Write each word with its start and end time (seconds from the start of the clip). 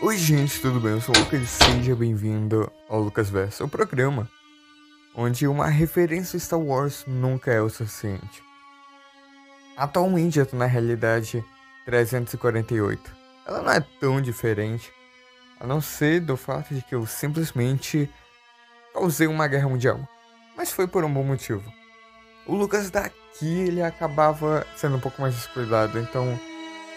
Oi 0.00 0.16
gente, 0.16 0.60
tudo 0.60 0.78
bem? 0.78 0.92
Eu 0.92 1.00
sou 1.00 1.12
o 1.12 1.18
Lucas 1.18 1.42
e 1.42 1.46
seja 1.46 1.96
bem-vindo 1.96 2.70
ao 2.88 3.00
Lucas 3.00 3.28
Verso, 3.28 3.64
o 3.64 3.68
programa 3.68 4.30
onde 5.12 5.48
uma 5.48 5.66
referência 5.66 6.38
Star 6.38 6.60
Wars 6.60 7.02
nunca 7.04 7.50
é 7.50 7.60
o 7.60 7.68
suficiente. 7.68 8.40
Atualmente 9.76 10.38
eu 10.38 10.46
tô 10.46 10.56
na 10.56 10.66
realidade 10.66 11.44
348. 11.84 13.12
Ela 13.44 13.60
não 13.60 13.72
é 13.72 13.80
tão 13.98 14.20
diferente, 14.20 14.92
a 15.58 15.66
não 15.66 15.80
ser 15.80 16.20
do 16.20 16.36
fato 16.36 16.72
de 16.72 16.82
que 16.82 16.94
eu 16.94 17.04
simplesmente 17.04 18.08
causei 18.94 19.26
uma 19.26 19.48
guerra 19.48 19.68
mundial. 19.68 19.98
Mas 20.56 20.70
foi 20.70 20.86
por 20.86 21.02
um 21.02 21.12
bom 21.12 21.24
motivo. 21.24 21.64
O 22.46 22.54
Lucas 22.54 22.88
daqui 22.88 23.46
ele 23.46 23.82
acabava 23.82 24.64
sendo 24.76 24.96
um 24.96 25.00
pouco 25.00 25.20
mais 25.20 25.34
descuidado, 25.34 25.98
então 25.98 26.38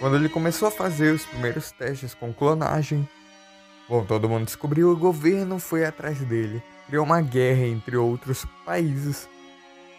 quando 0.01 0.15
ele 0.15 0.27
começou 0.27 0.67
a 0.67 0.71
fazer 0.71 1.13
os 1.13 1.23
primeiros 1.27 1.71
testes 1.71 2.15
com 2.15 2.33
clonagem, 2.33 3.07
bom, 3.87 4.03
todo 4.03 4.27
mundo 4.27 4.45
descobriu, 4.45 4.89
o 4.89 4.97
governo 4.97 5.59
foi 5.59 5.85
atrás 5.85 6.17
dele, 6.21 6.61
criou 6.87 7.05
uma 7.05 7.21
guerra 7.21 7.67
entre 7.67 7.95
outros 7.95 8.43
países, 8.65 9.29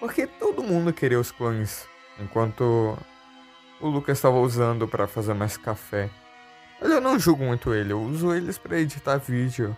porque 0.01 0.27
todo 0.27 0.65
mundo 0.65 0.93
queria 0.93 1.21
os 1.21 1.31
clones, 1.31 1.87
enquanto 2.19 2.99
o 3.81 3.89
Lucas 3.89 4.19
estava 4.19 4.41
usando 4.41 4.89
para 4.89 5.07
fazer 5.07 5.35
mais 5.35 5.57
café. 5.57 6.11
Mas 6.81 6.91
eu 6.91 7.01
não 7.01 7.17
julgo 7.17 7.45
muito 7.45 7.73
ele, 7.73 7.93
eu 7.93 8.03
uso 8.03 8.34
eles 8.34 8.59
para 8.59 8.81
editar 8.81 9.19
vídeo 9.19 9.77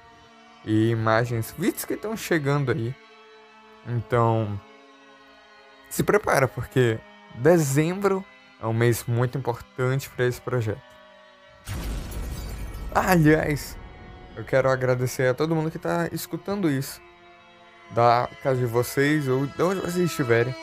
e 0.64 0.88
imagens, 0.88 1.54
vídeos 1.58 1.84
que 1.84 1.92
estão 1.92 2.16
chegando 2.16 2.72
aí. 2.72 2.94
Então, 3.86 4.58
se 5.90 6.02
prepara, 6.02 6.48
porque 6.48 6.98
dezembro 7.34 8.24
é 8.64 8.66
um 8.66 8.72
mês 8.72 9.04
muito 9.06 9.36
importante 9.36 10.08
para 10.08 10.24
esse 10.24 10.40
projeto. 10.40 10.80
Aliás, 12.94 13.76
eu 14.34 14.42
quero 14.42 14.70
agradecer 14.70 15.28
a 15.28 15.34
todo 15.34 15.54
mundo 15.54 15.70
que 15.70 15.76
está 15.76 16.08
escutando 16.10 16.70
isso, 16.70 16.98
da 17.90 18.26
casa 18.42 18.58
de 18.60 18.66
vocês 18.66 19.28
ou 19.28 19.46
de 19.46 19.62
onde 19.62 19.80
vocês 19.80 20.10
estiverem. 20.10 20.54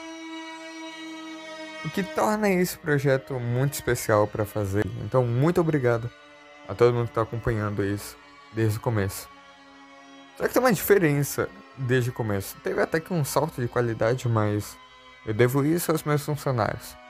O 1.85 1.89
que 1.91 2.01
torna 2.01 2.49
esse 2.49 2.75
projeto 2.75 3.39
muito 3.39 3.73
especial 3.75 4.25
para 4.25 4.45
fazer. 4.45 4.83
Então, 5.05 5.23
muito 5.23 5.61
obrigado 5.61 6.09
a 6.67 6.73
todo 6.73 6.93
mundo 6.93 7.05
que 7.05 7.11
está 7.11 7.21
acompanhando 7.21 7.83
isso 7.83 8.17
desde 8.51 8.79
o 8.79 8.81
começo. 8.81 9.29
Só 10.37 10.47
que 10.47 10.53
tem 10.53 10.61
uma 10.61 10.73
diferença 10.73 11.47
desde 11.77 12.09
o 12.09 12.13
começo. 12.13 12.55
Teve 12.63 12.81
até 12.81 12.99
que 12.99 13.13
um 13.13 13.23
salto 13.23 13.61
de 13.61 13.67
qualidade, 13.67 14.27
mas 14.27 14.75
eu 15.23 15.35
devo 15.35 15.63
isso 15.63 15.91
aos 15.91 16.03
meus 16.03 16.25
funcionários. 16.25 17.00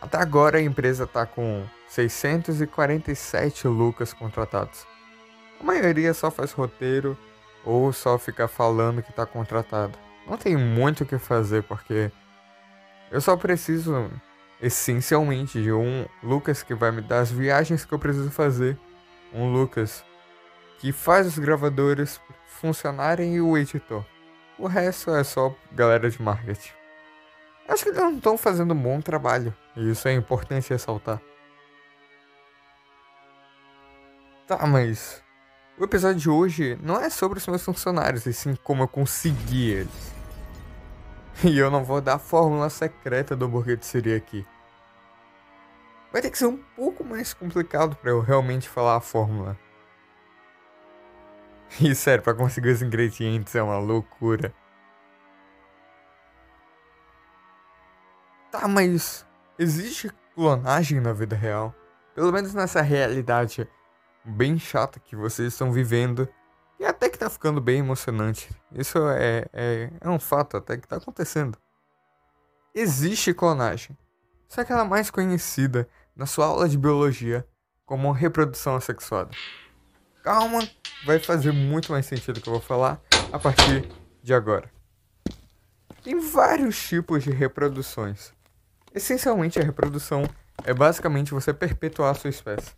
Até 0.00 0.18
agora 0.18 0.58
a 0.58 0.62
empresa 0.62 1.04
está 1.04 1.26
com 1.26 1.64
647 1.88 3.66
Lucas 3.66 4.12
contratados. 4.12 4.86
A 5.60 5.64
maioria 5.64 6.14
só 6.14 6.30
faz 6.30 6.52
roteiro 6.52 7.18
ou 7.64 7.92
só 7.92 8.18
fica 8.18 8.46
falando 8.46 9.02
que 9.02 9.10
está 9.10 9.26
contratado. 9.26 9.98
Não 10.26 10.36
tem 10.36 10.56
muito 10.56 11.02
o 11.02 11.06
que 11.06 11.18
fazer 11.18 11.64
porque 11.64 12.12
eu 13.10 13.20
só 13.20 13.36
preciso 13.36 14.10
essencialmente 14.60 15.62
de 15.62 15.72
um 15.72 16.06
Lucas 16.22 16.62
que 16.62 16.74
vai 16.74 16.92
me 16.92 17.00
dar 17.00 17.20
as 17.20 17.30
viagens 17.30 17.84
que 17.84 17.92
eu 17.92 17.98
preciso 17.98 18.30
fazer. 18.30 18.78
Um 19.32 19.52
Lucas 19.52 20.04
que 20.78 20.92
faz 20.92 21.26
os 21.26 21.38
gravadores 21.38 22.20
funcionarem 22.46 23.34
e 23.34 23.40
o 23.40 23.58
editor. 23.58 24.04
O 24.58 24.66
resto 24.66 25.10
é 25.10 25.24
só 25.24 25.54
galera 25.72 26.08
de 26.10 26.20
marketing. 26.22 26.72
Acho 27.68 27.82
que 27.82 27.90
eles 27.90 28.00
não 28.00 28.16
estão 28.16 28.38
fazendo 28.38 28.72
um 28.72 28.82
bom 28.82 29.00
trabalho. 29.00 29.54
E 29.76 29.90
isso 29.90 30.08
é 30.08 30.14
importante 30.14 30.70
ressaltar. 30.70 31.20
Tá, 34.46 34.66
mas. 34.66 35.22
O 35.78 35.84
episódio 35.84 36.18
de 36.18 36.30
hoje 36.30 36.78
não 36.82 36.98
é 36.98 37.10
sobre 37.10 37.38
os 37.38 37.46
meus 37.46 37.62
funcionários, 37.62 38.26
e 38.26 38.32
sim 38.32 38.56
como 38.64 38.82
eu 38.82 38.88
consegui 38.88 39.70
eles. 39.70 40.18
E 41.44 41.56
eu 41.56 41.70
não 41.70 41.84
vou 41.84 42.00
dar 42.00 42.14
a 42.14 42.18
fórmula 42.18 42.68
secreta 42.68 43.36
do 43.36 43.44
hambúrguer 43.44 43.76
de 43.76 44.14
aqui. 44.14 44.44
Vai 46.12 46.20
ter 46.20 46.30
que 46.30 46.38
ser 46.38 46.46
um 46.46 46.56
pouco 46.74 47.04
mais 47.04 47.32
complicado 47.32 47.94
para 47.94 48.10
eu 48.10 48.20
realmente 48.20 48.68
falar 48.68 48.96
a 48.96 49.00
fórmula. 49.00 49.56
E 51.80 51.94
sério, 51.94 52.24
para 52.24 52.34
conseguir 52.34 52.70
os 52.70 52.82
ingredientes 52.82 53.54
é 53.54 53.62
uma 53.62 53.78
loucura. 53.78 54.52
Tá, 58.58 58.66
mas 58.66 59.24
existe 59.56 60.10
clonagem 60.34 60.98
na 60.98 61.12
vida 61.12 61.36
real? 61.36 61.72
Pelo 62.12 62.32
menos 62.32 62.52
nessa 62.54 62.82
realidade 62.82 63.68
bem 64.24 64.58
chata 64.58 64.98
que 64.98 65.14
vocês 65.14 65.52
estão 65.52 65.70
vivendo. 65.70 66.28
E 66.76 66.84
até 66.84 67.08
que 67.08 67.16
tá 67.16 67.30
ficando 67.30 67.60
bem 67.60 67.78
emocionante. 67.78 68.50
Isso 68.72 68.98
é, 69.10 69.46
é, 69.52 69.90
é 70.00 70.10
um 70.10 70.18
fato 70.18 70.56
até 70.56 70.76
que 70.76 70.88
tá 70.88 70.96
acontecendo. 70.96 71.56
Existe 72.74 73.32
clonagem. 73.32 73.96
Só 74.48 74.64
que 74.64 74.72
ela 74.72 74.82
é 74.82 74.88
mais 74.88 75.08
conhecida 75.08 75.88
na 76.16 76.26
sua 76.26 76.46
aula 76.46 76.68
de 76.68 76.76
biologia 76.76 77.46
como 77.86 78.10
reprodução 78.10 78.74
assexuada. 78.74 79.30
Calma, 80.24 80.68
vai 81.06 81.20
fazer 81.20 81.52
muito 81.52 81.92
mais 81.92 82.06
sentido 82.06 82.38
o 82.38 82.40
que 82.40 82.48
eu 82.48 82.54
vou 82.54 82.62
falar 82.62 83.00
a 83.32 83.38
partir 83.38 83.88
de 84.20 84.34
agora. 84.34 84.68
Tem 86.02 86.18
vários 86.18 86.76
tipos 86.88 87.22
de 87.22 87.30
reproduções. 87.30 88.36
Essencialmente, 88.98 89.60
a 89.60 89.62
reprodução 89.62 90.24
é 90.64 90.74
basicamente 90.74 91.30
você 91.30 91.54
perpetuar 91.54 92.10
a 92.10 92.14
sua 92.14 92.30
espécie. 92.30 92.72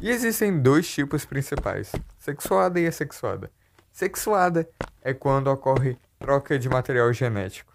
E 0.00 0.10
existem 0.10 0.58
dois 0.60 0.90
tipos 0.90 1.24
principais: 1.24 1.92
sexuada 2.18 2.80
e 2.80 2.86
assexuada. 2.88 3.48
Sexuada 3.92 4.68
é 5.00 5.14
quando 5.14 5.46
ocorre 5.46 5.96
troca 6.18 6.58
de 6.58 6.68
material 6.68 7.12
genético. 7.12 7.72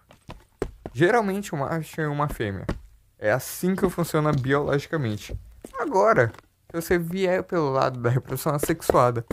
Geralmente 0.91 1.55
um 1.55 1.59
macho 1.59 2.01
e 2.01 2.05
uma 2.05 2.27
fêmea. 2.27 2.65
É 3.17 3.31
assim 3.31 3.73
que 3.73 3.89
funciona 3.89 4.33
biologicamente. 4.33 5.39
Agora, 5.79 6.33
se 6.69 6.81
você 6.81 6.97
vier 6.97 7.41
pelo 7.41 7.71
lado 7.71 8.01
da 8.01 8.09
reprodução 8.09 8.53
assexuada, 8.53 9.25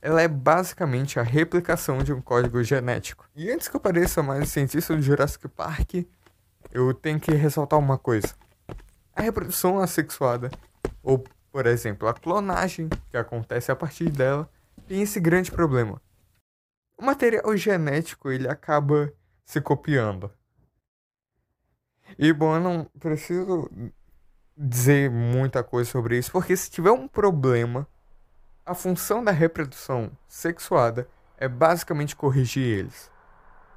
ela 0.00 0.22
é 0.22 0.28
basicamente 0.28 1.20
a 1.20 1.22
replicação 1.22 1.98
de 1.98 2.10
um 2.10 2.22
código 2.22 2.64
genético. 2.64 3.28
E 3.36 3.50
antes 3.50 3.68
que 3.68 3.76
eu 3.76 3.80
pareça 3.80 4.22
mais 4.22 4.48
cientista 4.48 4.96
do 4.96 5.02
Jurassic 5.02 5.46
Park, 5.48 6.06
eu 6.72 6.92
tenho 6.94 7.20
que 7.20 7.30
ressaltar 7.32 7.78
uma 7.78 7.98
coisa. 7.98 8.34
A 9.14 9.22
reprodução 9.22 9.78
assexuada, 9.78 10.50
ou 11.02 11.22
por 11.52 11.66
exemplo, 11.66 12.08
a 12.08 12.14
clonagem 12.14 12.88
que 13.10 13.16
acontece 13.16 13.70
a 13.70 13.76
partir 13.76 14.08
dela, 14.10 14.50
tem 14.88 15.02
esse 15.02 15.20
grande 15.20 15.52
problema. 15.52 16.00
O 16.96 17.04
material 17.04 17.54
genético 17.56 18.30
ele 18.30 18.48
acaba 18.48 19.12
se 19.44 19.60
copiando. 19.60 20.30
E 22.18 22.32
bom, 22.32 22.54
eu 22.54 22.60
não 22.60 22.84
preciso 22.98 23.70
dizer 24.56 25.10
muita 25.10 25.62
coisa 25.62 25.90
sobre 25.90 26.16
isso, 26.16 26.32
porque 26.32 26.56
se 26.56 26.70
tiver 26.70 26.90
um 26.90 27.06
problema, 27.06 27.86
a 28.64 28.74
função 28.74 29.22
da 29.22 29.30
reprodução 29.30 30.10
sexuada 30.26 31.06
é 31.36 31.48
basicamente 31.48 32.16
corrigir 32.16 32.78
eles. 32.78 33.11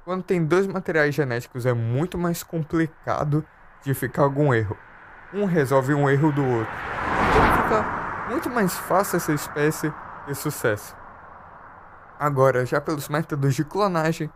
Quando 0.06 0.22
tem 0.22 0.46
dois 0.46 0.68
materiais 0.68 1.12
genéticos 1.12 1.66
é 1.66 1.72
muito 1.72 2.16
mais 2.16 2.40
complicado 2.44 3.44
de 3.82 3.92
ficar 3.92 4.22
algum 4.22 4.54
erro. 4.54 4.78
Um 5.34 5.46
resolve 5.46 5.94
um 5.94 6.08
erro 6.08 6.30
do 6.30 6.44
outro. 6.44 6.72
Então 7.28 7.62
fica 7.64 8.28
muito 8.30 8.48
mais 8.48 8.72
fácil 8.72 9.16
essa 9.16 9.32
espécie 9.32 9.92
ter 10.24 10.34
sucesso. 10.36 10.96
Agora, 12.20 12.64
já 12.64 12.80
pelos 12.80 13.08
métodos 13.08 13.56
de 13.56 13.64
clonagem, 13.64 14.30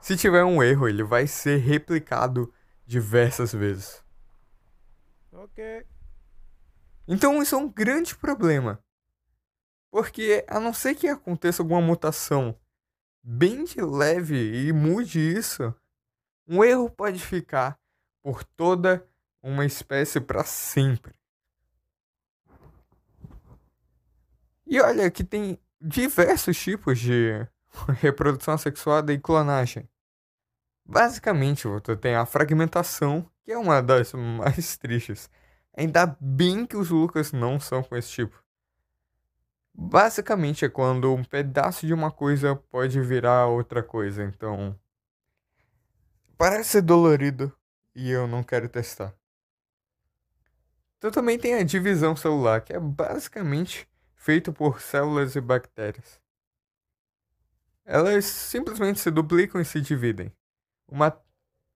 se 0.00 0.16
tiver 0.16 0.42
um 0.42 0.62
erro, 0.62 0.88
ele 0.88 1.02
vai 1.02 1.26
ser 1.26 1.58
replicado 1.58 2.50
diversas 2.86 3.52
vezes. 3.52 4.02
Ok. 5.30 5.84
Então 7.06 7.42
isso 7.42 7.54
é 7.54 7.58
um 7.58 7.68
grande 7.68 8.16
problema. 8.16 8.82
Porque 9.90 10.46
a 10.48 10.58
não 10.58 10.72
ser 10.72 10.94
que 10.94 11.08
aconteça 11.08 11.60
alguma 11.60 11.82
mutação 11.82 12.56
bem 13.22 13.64
de 13.64 13.80
leve 13.80 14.66
e 14.66 14.72
mude 14.72 15.18
isso, 15.18 15.74
um 16.46 16.64
erro 16.64 16.88
pode 16.90 17.18
ficar 17.18 17.78
por 18.22 18.44
toda 18.44 19.06
uma 19.42 19.64
espécie 19.64 20.20
para 20.20 20.44
sempre. 20.44 21.14
E 24.66 24.80
olha 24.80 25.10
que 25.10 25.24
tem 25.24 25.58
diversos 25.80 26.58
tipos 26.58 26.98
de 26.98 27.46
reprodução 28.00 28.58
sexuada 28.58 29.12
e 29.12 29.18
clonagem. 29.18 29.88
Basicamente, 30.84 31.66
você 31.66 31.96
tem 31.96 32.14
a 32.14 32.26
fragmentação, 32.26 33.30
que 33.44 33.52
é 33.52 33.58
uma 33.58 33.82
das 33.82 34.12
mais 34.16 34.76
tristes. 34.76 35.30
Ainda 35.76 36.06
bem 36.20 36.66
que 36.66 36.76
os 36.76 36.90
Lucas 36.90 37.32
não 37.32 37.60
são 37.60 37.82
com 37.82 37.96
esse 37.96 38.10
tipo. 38.10 38.42
Basicamente 39.80 40.64
é 40.64 40.68
quando 40.68 41.14
um 41.14 41.22
pedaço 41.22 41.86
de 41.86 41.94
uma 41.94 42.10
coisa 42.10 42.56
pode 42.56 43.00
virar 43.00 43.46
outra 43.46 43.80
coisa, 43.80 44.24
então. 44.24 44.76
Parece 46.36 46.70
ser 46.70 46.82
dolorido 46.82 47.56
e 47.94 48.10
eu 48.10 48.26
não 48.26 48.42
quero 48.42 48.68
testar. 48.68 49.14
Então 50.96 51.12
também 51.12 51.38
tem 51.38 51.54
a 51.54 51.62
divisão 51.62 52.16
celular, 52.16 52.60
que 52.60 52.72
é 52.72 52.80
basicamente 52.80 53.88
feito 54.16 54.52
por 54.52 54.80
células 54.80 55.36
e 55.36 55.40
bactérias. 55.40 56.20
Elas 57.84 58.24
simplesmente 58.24 58.98
se 58.98 59.12
duplicam 59.12 59.60
e 59.60 59.64
se 59.64 59.80
dividem. 59.80 60.32
Uma... 60.88 61.16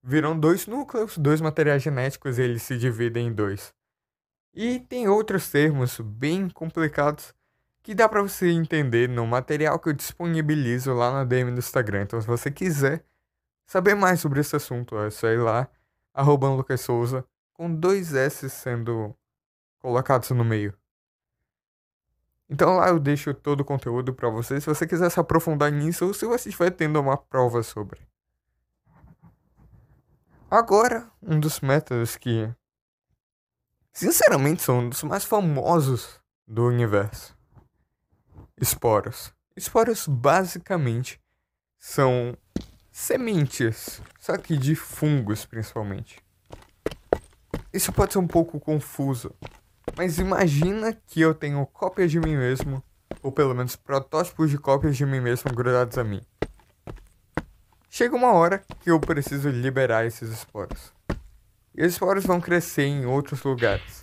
Viram 0.03 0.37
dois 0.37 0.67
núcleos, 0.67 1.17
dois 1.17 1.39
materiais 1.39 1.81
genéticos, 1.81 2.37
e 2.37 2.41
eles 2.41 2.63
se 2.63 2.77
dividem 2.77 3.27
em 3.27 3.33
dois. 3.33 3.73
E 4.53 4.81
tem 4.81 5.07
outros 5.07 5.49
termos 5.49 6.01
bem 6.01 6.49
complicados 6.49 7.33
que 7.83 7.93
dá 7.93 8.07
para 8.07 8.21
você 8.21 8.49
entender 8.49 9.09
no 9.09 9.27
material 9.27 9.77
que 9.77 9.89
eu 9.89 9.93
disponibilizo 9.93 10.93
lá 10.93 11.11
na 11.11 11.23
DM 11.25 11.51
do 11.51 11.59
Instagram. 11.59 12.03
Então, 12.03 12.19
se 12.19 12.25
você 12.25 12.49
quiser 12.49 13.05
saber 13.67 13.93
mais 13.93 14.21
sobre 14.21 14.39
esse 14.39 14.55
assunto, 14.55 14.97
é 14.97 15.09
só 15.09 15.27
ir 15.27 15.37
lá, 15.37 15.67
arroba 16.13 16.49
Lucas 16.49 16.81
Souza, 16.81 17.25
com 17.53 17.73
dois 17.73 18.13
S 18.15 18.49
sendo 18.49 19.13
colocados 19.79 20.29
no 20.31 20.45
meio. 20.45 20.73
Então 22.49 22.75
lá 22.75 22.89
eu 22.89 22.99
deixo 22.99 23.33
todo 23.33 23.61
o 23.61 23.65
conteúdo 23.65 24.13
para 24.13 24.29
você, 24.29 24.61
se 24.61 24.67
você 24.67 24.85
quiser 24.85 25.09
se 25.09 25.19
aprofundar 25.19 25.71
nisso 25.71 26.05
ou 26.05 26.13
se 26.13 26.25
você 26.25 26.49
estiver 26.49 26.71
tendo 26.71 26.99
uma 26.99 27.17
prova 27.17 27.63
sobre. 27.63 27.99
Agora, 30.51 31.09
um 31.21 31.39
dos 31.39 31.61
métodos 31.61 32.15
que, 32.15 32.47
sinceramente, 33.91 34.61
são 34.61 34.79
um 34.79 34.89
dos 34.89 35.01
mais 35.01 35.25
famosos 35.25 36.21
do 36.47 36.67
universo. 36.67 37.35
Esporos. 38.59 39.33
Esporos 39.55 40.07
basicamente 40.07 41.19
são 41.79 42.37
sementes, 42.91 44.01
só 44.19 44.37
que 44.37 44.55
de 44.55 44.75
fungos 44.75 45.45
principalmente. 45.45 46.21
Isso 47.73 47.91
pode 47.91 48.13
ser 48.13 48.19
um 48.19 48.27
pouco 48.27 48.59
confuso, 48.59 49.33
mas 49.97 50.19
imagina 50.19 50.93
que 51.07 51.19
eu 51.19 51.33
tenho 51.33 51.65
cópias 51.65 52.11
de 52.11 52.19
mim 52.19 52.37
mesmo, 52.37 52.83
ou 53.21 53.31
pelo 53.31 53.55
menos 53.55 53.75
protótipos 53.75 54.49
de 54.49 54.57
cópias 54.57 54.95
de 54.95 55.05
mim 55.05 55.19
mesmo 55.19 55.51
grudados 55.51 55.97
a 55.97 56.03
mim. 56.03 56.21
Chega 57.89 58.15
uma 58.15 58.33
hora 58.33 58.63
que 58.79 58.91
eu 58.91 58.99
preciso 58.99 59.49
liberar 59.49 60.05
esses 60.05 60.29
esporos. 60.29 60.93
E 61.75 61.83
os 61.83 61.93
esporos 61.93 62.25
vão 62.25 62.39
crescer 62.39 62.85
em 62.85 63.05
outros 63.05 63.43
lugares. 63.43 64.02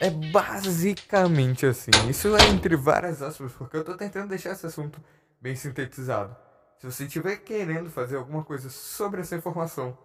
É 0.00 0.10
basicamente 0.10 1.66
assim. 1.66 1.90
Isso 2.08 2.34
é 2.36 2.48
entre 2.48 2.76
várias 2.76 3.20
aspas, 3.20 3.52
porque 3.52 3.76
eu 3.76 3.84
tô 3.84 3.96
tentando 3.96 4.28
deixar 4.28 4.52
esse 4.52 4.64
assunto 4.64 5.02
bem 5.40 5.56
sintetizado. 5.56 6.36
Se 6.78 6.86
você 6.86 7.04
estiver 7.04 7.36
querendo 7.38 7.90
fazer 7.90 8.16
alguma 8.16 8.44
coisa 8.44 8.70
sobre 8.70 9.20
essa 9.20 9.34
informação, 9.34 9.98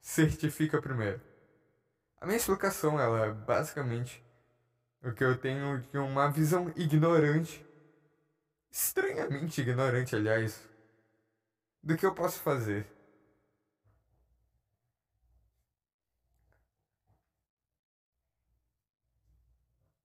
certifica 0.00 0.82
primeiro. 0.82 1.20
A 2.20 2.26
minha 2.26 2.36
explicação 2.36 3.00
ela 3.00 3.26
é 3.26 3.32
basicamente 3.32 4.22
o 5.02 5.12
que 5.12 5.24
eu 5.24 5.36
tenho 5.38 5.80
de 5.90 5.98
uma 5.98 6.30
visão 6.30 6.70
ignorante, 6.76 7.64
estranhamente 8.70 9.62
ignorante, 9.62 10.14
aliás, 10.14 10.60
do 11.82 11.96
que 11.96 12.04
eu 12.04 12.14
posso 12.14 12.38
fazer. 12.40 12.86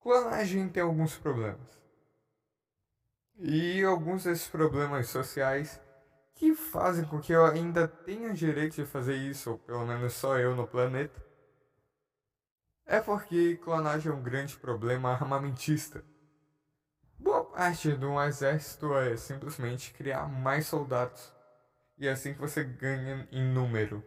Clonagem 0.07 0.69
tem 0.69 0.81
alguns 0.81 1.17
problemas. 1.17 1.67
E 3.37 3.83
alguns 3.83 4.23
desses 4.23 4.47
problemas 4.47 5.09
sociais 5.09 5.81
que 6.33 6.55
fazem 6.55 7.03
com 7.03 7.19
que 7.19 7.33
eu 7.33 7.45
ainda 7.45 7.89
tenha 7.89 8.33
direito 8.33 8.75
de 8.75 8.85
fazer 8.85 9.17
isso, 9.17 9.51
ou 9.51 9.57
pelo 9.57 9.85
menos 9.85 10.13
só 10.13 10.39
eu 10.39 10.55
no 10.55 10.65
planeta, 10.65 11.21
é 12.85 13.01
porque 13.01 13.57
clonagem 13.57 14.09
é 14.09 14.15
um 14.15 14.23
grande 14.23 14.55
problema 14.55 15.11
armamentista. 15.11 16.01
Boa 17.19 17.43
parte 17.43 17.91
de 17.91 18.05
um 18.05 18.21
exército 18.21 18.95
é 18.95 19.17
simplesmente 19.17 19.93
criar 19.93 20.29
mais 20.29 20.67
soldados, 20.67 21.35
e 21.97 22.07
é 22.07 22.11
assim 22.11 22.33
que 22.33 22.39
você 22.39 22.63
ganha 22.63 23.27
em 23.29 23.43
número. 23.43 24.01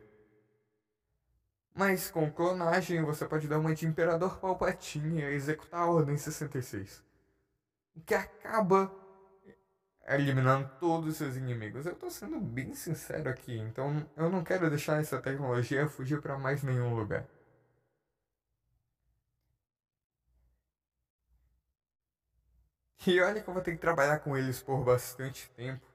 Mas 1.74 2.10
com 2.10 2.30
clonagem 2.30 3.02
você 3.02 3.26
pode 3.26 3.48
dar 3.48 3.58
uma 3.58 3.74
de 3.74 3.86
Imperador 3.86 4.38
Palpatine 4.38 5.20
e 5.20 5.24
executar 5.24 5.80
a 5.82 5.86
Ordem 5.86 6.16
66. 6.16 7.02
O 7.96 8.00
que 8.00 8.14
acaba 8.14 8.92
eliminando 10.14 10.68
todos 10.80 11.10
os 11.10 11.16
seus 11.16 11.36
inimigos. 11.36 11.86
Eu 11.86 11.94
tô 11.94 12.10
sendo 12.10 12.40
bem 12.40 12.74
sincero 12.74 13.28
aqui, 13.30 13.56
então 13.58 14.08
eu 14.16 14.28
não 14.30 14.42
quero 14.44 14.68
deixar 14.68 15.00
essa 15.00 15.20
tecnologia 15.20 15.88
fugir 15.88 16.20
para 16.20 16.38
mais 16.38 16.62
nenhum 16.62 16.94
lugar. 16.94 17.26
E 23.06 23.20
olha 23.20 23.42
que 23.42 23.48
eu 23.48 23.54
vou 23.54 23.62
ter 23.62 23.72
que 23.72 23.78
trabalhar 23.78 24.18
com 24.20 24.36
eles 24.36 24.62
por 24.62 24.84
bastante 24.84 25.48
tempo, 25.50 25.86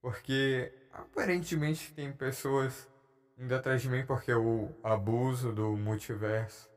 porque 0.00 0.72
aparentemente 0.92 1.92
tem 1.92 2.12
pessoas 2.12 2.88
indo 3.36 3.54
atrás 3.54 3.82
de 3.82 3.88
mim 3.88 4.04
porque 4.04 4.32
o 4.32 4.74
abuso 4.82 5.52
do 5.52 5.76
multiverso 5.76 6.70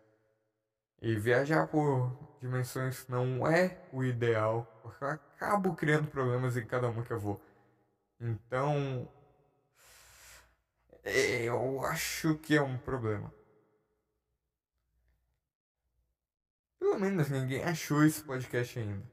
e 1.02 1.16
viajar 1.16 1.68
por 1.68 2.12
dimensões 2.42 3.08
não 3.08 3.48
é 3.48 3.82
o 3.94 4.04
ideal, 4.04 4.66
porque 4.82 5.04
eu 5.04 5.10
acabo 5.10 5.76
criando 5.76 6.08
problemas 6.08 6.58
em 6.58 6.66
cada 6.66 6.90
uma 6.90 7.04
que 7.04 7.12
eu 7.12 7.20
vou. 7.20 7.42
Então, 8.20 9.10
eu 11.04 11.86
acho 11.86 12.36
que 12.36 12.58
é 12.58 12.62
um 12.62 12.78
problema. 12.78 13.34
Pelo 16.78 17.00
menos 17.00 17.30
ninguém 17.30 17.64
achou 17.64 18.04
esse 18.04 18.22
podcast 18.22 18.80
ainda. 18.80 19.04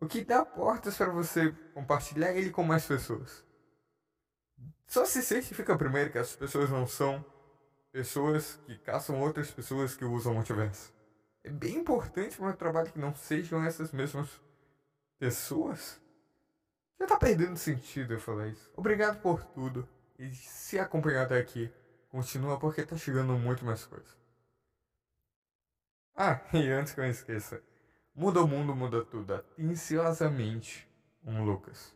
O 0.00 0.06
que 0.06 0.24
dá 0.24 0.44
portas 0.44 0.96
para 0.96 1.10
você 1.10 1.52
compartilhar 1.74 2.32
ele 2.32 2.50
com 2.50 2.62
mais 2.62 2.86
pessoas. 2.86 3.45
Só 4.86 5.04
se 5.04 5.22
certifica 5.22 5.76
primeiro 5.76 6.10
que 6.10 6.18
essas 6.18 6.36
pessoas 6.36 6.70
não 6.70 6.86
são 6.86 7.24
pessoas 7.90 8.60
que 8.66 8.76
caçam 8.78 9.20
outras 9.20 9.50
pessoas 9.50 9.94
que 9.94 10.04
usam 10.04 10.32
o 10.32 10.34
multiverso. 10.34 10.92
É 11.42 11.50
bem 11.50 11.76
importante 11.76 12.36
para 12.36 12.42
o 12.44 12.48
meu 12.48 12.56
trabalho 12.56 12.92
que 12.92 12.98
não 12.98 13.14
sejam 13.14 13.64
essas 13.64 13.92
mesmas 13.92 14.28
pessoas. 15.18 16.00
Já 17.00 17.06
tá 17.06 17.16
perdendo 17.16 17.56
sentido 17.56 18.14
eu 18.14 18.20
falar 18.20 18.48
isso. 18.48 18.70
Obrigado 18.76 19.20
por 19.20 19.44
tudo. 19.44 19.88
E 20.18 20.30
se 20.34 20.78
acompanhar 20.78 21.24
até 21.24 21.38
aqui, 21.38 21.72
continua 22.08 22.58
porque 22.58 22.84
tá 22.84 22.96
chegando 22.96 23.32
muito 23.34 23.64
mais 23.64 23.84
coisa. 23.84 24.14
Ah, 26.14 26.40
e 26.52 26.70
antes 26.70 26.92
que 26.92 27.00
eu 27.00 27.04
esqueça, 27.04 27.62
muda 28.14 28.42
o 28.42 28.48
mundo, 28.48 28.74
muda 28.74 29.04
tudo. 29.04 29.34
Atenciosamente, 29.34 30.88
um 31.24 31.44
Lucas. 31.44 31.95